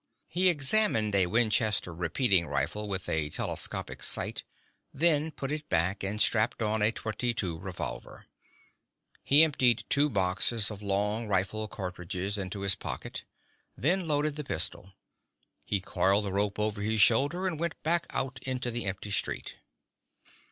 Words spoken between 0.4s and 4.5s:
examined a Winchester repeating rifle with a telescopic sight,